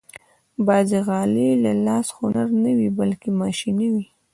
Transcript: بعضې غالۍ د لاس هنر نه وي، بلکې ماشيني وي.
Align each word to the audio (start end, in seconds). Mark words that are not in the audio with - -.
بعضې 0.67 0.97
غالۍ 1.07 1.49
د 1.63 1.65
لاس 1.85 2.07
هنر 2.17 2.47
نه 2.63 2.71
وي، 2.77 2.89
بلکې 2.99 3.27
ماشيني 3.41 3.87
وي. 3.93 4.05